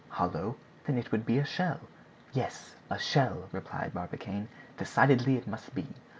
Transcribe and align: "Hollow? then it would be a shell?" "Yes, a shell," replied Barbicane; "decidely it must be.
"Hollow? 0.09 0.55
then 0.87 0.97
it 0.97 1.11
would 1.11 1.27
be 1.27 1.37
a 1.37 1.45
shell?" 1.45 1.79
"Yes, 2.33 2.73
a 2.89 2.97
shell," 2.97 3.47
replied 3.51 3.93
Barbicane; 3.93 4.47
"decidely 4.75 5.37
it 5.37 5.45
must 5.47 5.75
be. 5.75 5.85